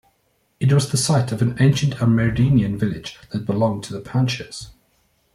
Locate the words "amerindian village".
1.97-3.19